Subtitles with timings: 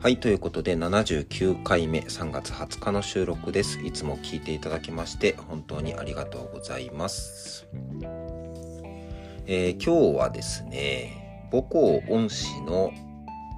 [0.00, 3.80] はい、ということで79回目3月20日の収録です。
[3.80, 7.66] いつも聞いていただきまして本当にありがとうございます。
[9.46, 12.92] えー、今日はですね、母校恩師の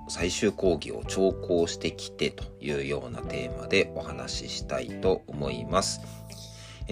[0.09, 6.01] 最終講義を聴講してきてというようなテーマでお話ししたいと思います。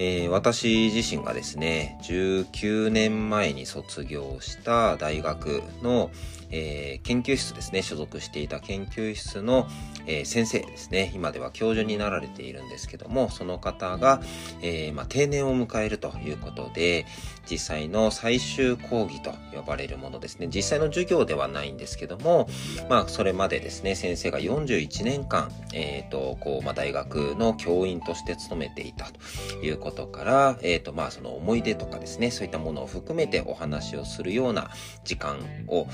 [0.01, 6.09] えー、私自身がですね、19年前に卒業した大学の、
[6.51, 9.67] えー、研究室ですね、所属していた研究室の、
[10.07, 14.21] えー、先生ですね、今では教授になられているんですけども、その方が、
[14.61, 17.05] え、まあ、定年を迎えるということで、
[17.49, 22.47] 実際の最終講義と呼ばれるものですね、実際の授業ではないんですけども、
[22.89, 29.19] まあ、それまでですね、先生が41年間、えっ、と、こう、まあ、大学の教員として勤めていたと
[29.57, 34.69] いうことことから、えっ、と、まあ、その思い出とかですね、そういったものを含めてお話をするような
[35.03, 35.87] 時間を、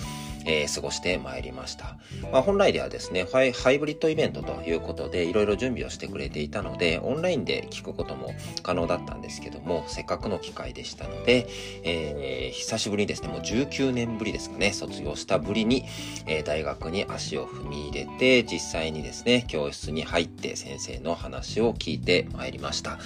[0.46, 1.98] えー、過ごしてまいりました。
[2.32, 11.48] まあ、本来ではですねハイ、ハイブリッドイベントということで、いろいろ準備をしてくれていたので、オンラインで聞くことも可能だったんですけども、せっかくの機会でしたので、
[11.84, 15.86] えー、久しぶりにですね、もう19年ぶりですかね、卒業したぶりに、
[16.28, 23.00] えー、大学に足を踏み入れて、実際にですね、教室に入って先生の話を聞いてまいりました。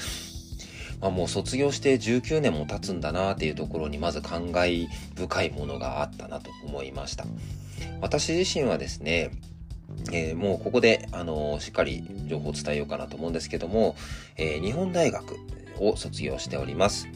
[1.02, 7.26] あ、もう卒業して19年も経つんだなっていうところにまず感慨深いものがあったなと思いました。
[8.02, 9.32] 私自身はですね、
[10.12, 13.96] えー、もうここで、あのー、しっかり情報を伝えようかなと思うんですけども、
[14.38, 15.38] えー、日本大学
[15.80, 17.08] を卒業しております。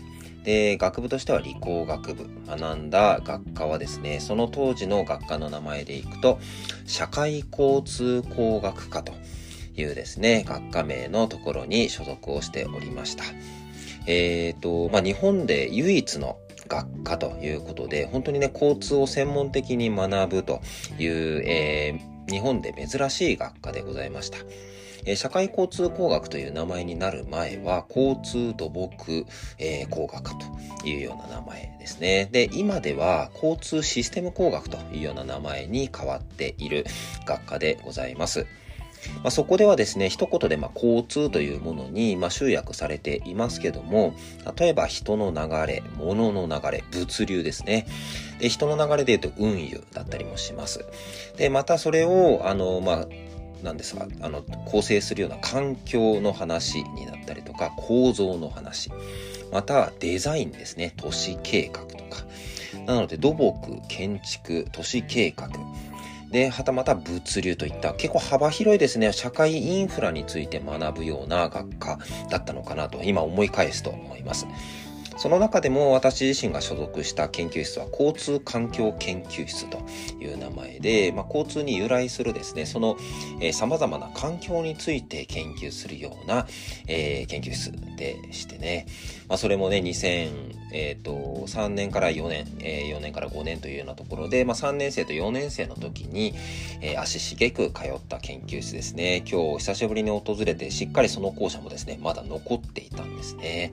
[0.44, 2.30] で、学部としては理工学部。
[2.48, 6.40] 学んだ学科はですね、その当時の学科の名前でいくと、
[6.86, 9.14] 社会交通工学科と
[9.76, 13.24] いうですね、学科名のところに所属をしておりました。
[14.06, 16.38] えっ、ー、と、まあ、日本で唯一の
[16.68, 20.62] 学科ということで、本当にね、交通を専門的に学ぶと
[20.98, 24.38] いう、えー、日本で珍しい学科でございました。
[25.06, 29.26] え、社会交通工学という名前になる前は、交通土木、
[29.58, 32.30] えー、工学科というような名前ですね。
[32.32, 36.86] で、今では交通システム工学というような名前に変わっている
[37.26, 38.48] 学科でございます。
[39.18, 44.16] まあ、そこではですね、一言でま交通というものにま集約されていますけども、
[44.58, 47.88] 例えば人の流れ、物の流れ、物流ですね。
[48.40, 50.86] で、人の流れで言うと運輸だったりもします。
[51.38, 53.08] で、またそれを、あの、まあ、
[53.64, 58.92] なんですが、あの、構成するような環境の話になったりとか、構造の話。
[59.52, 60.94] また、デザインですね。
[60.98, 62.26] 都市計画とか。
[62.86, 65.50] なので、土木、建築、都市計画。
[66.34, 72.00] で、はたまた物流といった結構幅広いですね、社会インフラについて学ぶような学科
[72.30, 74.48] だったのかなと今思い返すと思います。
[75.18, 79.80] その中でも私自身が所属した研究室は交通環境研究室と
[80.20, 82.98] いう名前で、まあ、交通に由来するですね、その、
[83.40, 86.48] えー、様々な環境について研究するような、
[86.88, 88.86] えー、研究室でしてね、
[89.28, 96.34] まあ、それもね、2000、えっ、ー、と、3年から4年、えー、4年から5年というようなところで、まあ、3年生と4年生の時に、
[96.82, 99.24] えー、足しげく通った研究室ですね。
[99.30, 103.72] 今日久しぶりに訪れて、しっかりその校舎もですね、まだ残っていたんですね。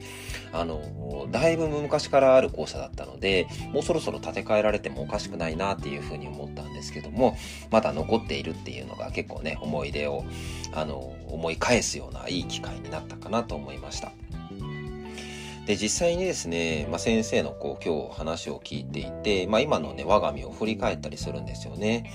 [0.52, 7.36] あの、だいぶ昔からある校舎だったので、もうそろそろ建て替えられてもおかしくないなっていうふうに思ったんですけども、
[7.70, 10.24] まだ残っているっていうのが結構ね、思い出を、
[10.72, 10.96] あの、
[11.28, 14.12] 思い返すようないい機会になったかなと思いました。
[15.66, 22.10] で、実際にですね、まあ、先生のこう今日話を聞いていて、まあ、今のね、我が身を振り返ったりするんですよね。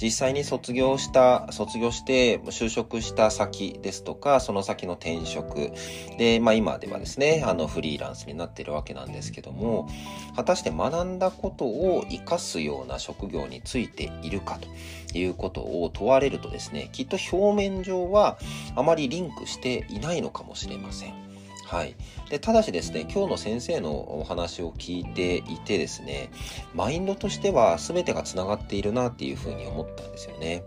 [0.00, 5.72] 実際に卒業した、卒業して就職した先ですとか、その先の転職。
[6.16, 9.88] で、まあ今ではですね、あのフリーランスになってるわけなんですけども、
[10.36, 18.38] 果たして学んだことを活かすような職業についているかということを問われるとですね、きっと表面上は
[18.76, 21.29] あまりリンクしていないのかもしれません。
[21.70, 21.94] はい。
[22.28, 26.28] で、ただしですね、今日の先生のお話を聞いていてですね、
[26.74, 30.64] マインドとしては全てが繋がっているなっていうふうに思ったんですよね。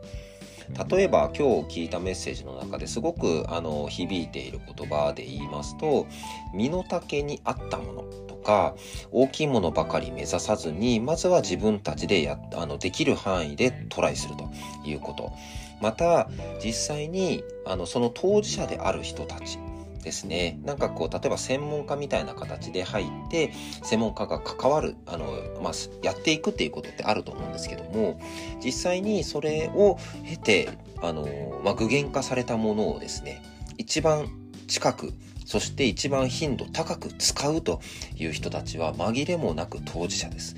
[0.90, 6.08] 例えば今日聞いたメッセージの中ですごくあの響いている言葉で言いますと
[6.54, 8.74] 身の丈に合ったものとか
[9.12, 14.50] 大きいものばかり目指さずにまずは自分たちでやあのできる範囲でトライすると
[14.86, 15.34] いうこと
[15.82, 16.30] また
[16.64, 19.60] 実際にあのその当事者である人たち
[20.04, 20.60] ですね。
[20.64, 23.54] なんかこう、例えば専門家みたいな形で入って、
[23.84, 25.26] 専門家が関わる、あの、
[25.62, 25.74] まあ、
[26.04, 28.20] やっていくっていうことってあると思うんですけども、
[28.64, 30.70] 実際にそれを経て、
[31.02, 33.42] あの、まあ、具現化されたものをですね、
[33.78, 34.28] 一番
[34.68, 35.14] 近く、
[35.46, 37.82] そして一番頻度高く使うと
[38.16, 40.56] いう人たちは紛れもなく当事者です。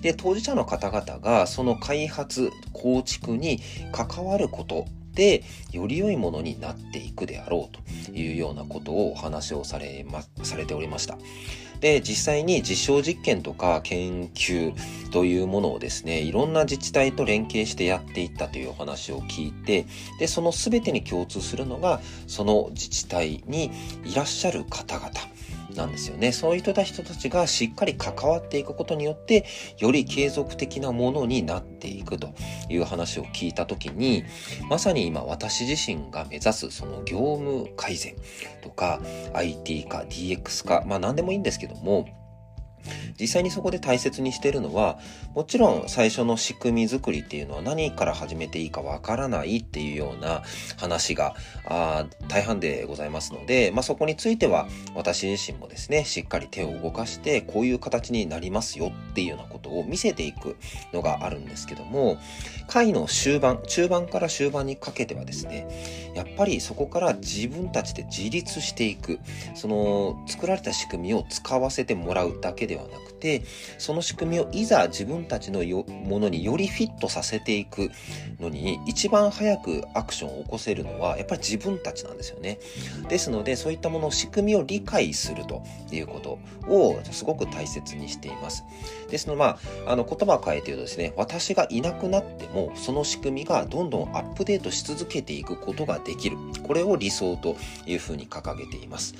[0.00, 3.60] で、当事者の方々がその開発、構築に
[3.92, 4.86] 関わること、
[5.72, 11.18] より良いものになっていくであろうというようなことをお話をされま、されておりました。
[11.80, 14.74] で、実際に実証実験とか研究
[15.10, 19.86] というものをですね、いろんな自治体と連携してやっていったというお話を聞いて、
[20.18, 23.70] で、その全てに共通するのが、その自治体に
[24.04, 25.10] いらっしゃる方々。
[25.80, 26.32] なんですよね。
[26.32, 29.46] そういった人たちがしっかり関わっていくことによって、
[29.78, 32.30] より継続的なものになっていくと
[32.68, 34.24] いう話を聞いたときに、
[34.68, 38.14] まさに今私自身が目指すその業務改善
[38.62, 39.00] とか
[39.32, 42.06] IT 化、DX 化、まあ何でもいいんですけども、
[43.18, 44.98] 実際にそこで大切にしてるのは、
[45.34, 50.42] もちろん最初の仕組み作りっていうのは何から始めていいかわからないっていうような
[50.78, 51.34] 話が
[51.66, 60.56] あ大半でございますので、まあ、そこについては私自身もですね、しっかり手を動かしてこういう形になりますよっていうようなことを見せていく
[60.92, 62.18] のがあるんですけども、
[62.66, 65.68] 回の終盤、中盤から終盤にかけてはですね、
[66.14, 69.18] やっぱりそこから自分たちで自立していく、
[69.54, 73.42] その作られた仕組みを使わせてもらうだけでではなくて、
[73.78, 77.90] その仕組みをいざ自分たちのものによりフィットさせていく
[78.38, 82.60] のに、一番早くアクションを起こせるのは、やっぱり自分たちなんですよね。
[83.08, 86.38] ですので、そういったもの、仕組みを理解するということ
[86.72, 88.62] をすごく大切にしています。
[89.10, 96.36] ですので、まあ、あの言葉を変えて言うとですね、私がいなくなっても、その仕組みがどんどんアップデートし続けていくことができる。
[96.62, 97.56] これを理想と
[97.86, 99.14] いうふうに掲げています。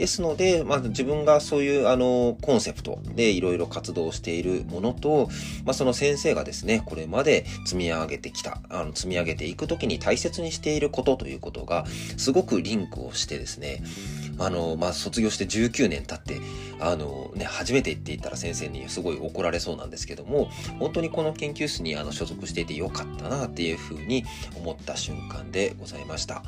[0.00, 5.28] ですので、まあ、自分がそういうあのコンセプトでいろいろ活動しているものと、
[5.66, 11.84] まあ、その先生がですね、これまで積み上げてきた、あの積み上げていくときに大切にしていることということが、
[12.16, 13.82] すごくリンクをしてですね、
[14.38, 16.40] あの、まあ、卒業して19年経って、
[16.80, 24.24] あの、ね、初めて行っていたら先生にすごい怒られそうなんですけども、本当にこの研究室にあの所属していてよかったなっていうふうに
[24.56, 26.42] 思った瞬間でございました。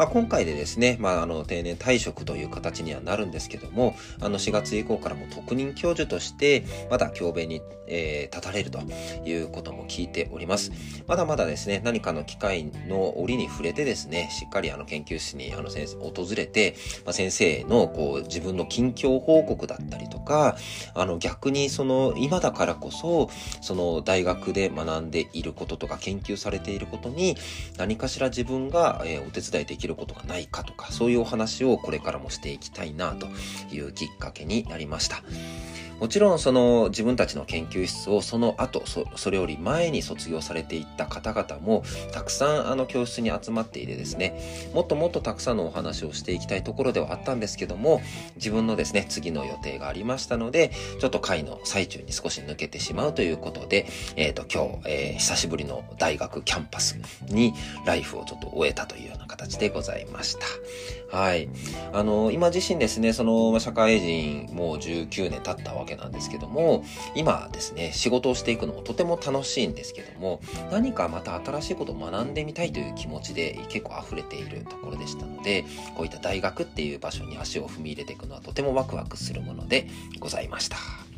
[0.00, 8.80] まあ、今回でですね、まあ、あの、定年退職という形にはなるんですけども、あの、4月以降からも特任教授として、まだ教鞭に、えー、立たれると
[9.26, 10.72] いうことも聞いております。
[11.06, 20.56] まだまだですね、何かの機会の折に触れてですね、しっかりあの、研究室にあの、先生、訪れて、まあ、先生の、こう、自分の近況報告だったりとか、
[20.94, 23.28] あの、逆にその、今だからこそ、
[23.60, 27.36] その、大学で学んでいることとか、研究されていることに、
[27.76, 33.28] 何かしら自分が、えー、お手伝いできるることがないかとか、そういうお話をこれからもしていきたいなと
[33.74, 35.22] いうきっかけになりました。
[36.00, 48.00] もちろんその自分たちの研究室をその後そ、それより前に卒業されていった方々もたくさんあの教室に集まっていてですね、もっともっとたくさんのお話をしていきたいところではあったんですけども、
[48.36, 53.86] 自分のですね、次の予定がありましたので、ちょっと会の最中に少し抜けてしまうということで、
[54.16, 56.98] えっ、ー、と今日、えー、久しぶりの大学キャンパス
[57.28, 57.52] に
[57.84, 60.46] ライフをちょっと終えたというような形でございました。
[61.16, 61.48] はい。
[61.92, 75.64] あの、今自身ですね、その、社会人もう19年経ったわけけなんですけども、今ですね、仕事をしていくのもとても楽しいんですけども、何かまた新しいことを学んでみたいという気持ちで結構溢れているところでしたので、
[75.96, 81.09] こういった大学っていう場所に足を踏み入れていくのはとてもワクワクするものでございました。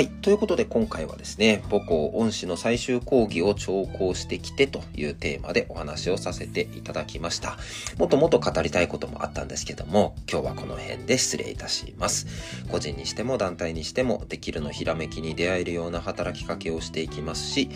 [0.00, 0.08] はい。
[0.08, 7.58] ということで今回はですね、母校恩師の最終講義を聴講してきてというテーマでお話をさせていただきました。
[7.98, 12.26] もっともっと語りたいこともあったんですけども、今日はこの辺で失礼いたします。
[12.70, 17.68] 個人にしても団体にしてもできるのひらめきに出会えるような働きかけをしていきますし、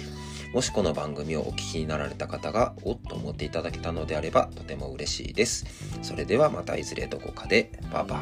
[0.54, 5.66] もしこの番組をお聞きになられた方がおっと思っていただけたのであればとても嬉しいです。
[6.00, 7.70] それではまたいずれどこかで。
[7.92, 8.16] バイバ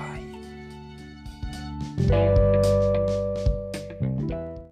[2.88, 2.91] イ。